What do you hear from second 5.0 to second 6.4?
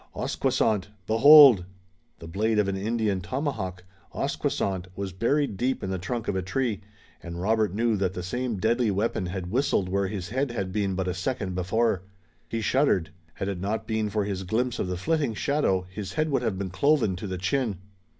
buried deep in the trunk of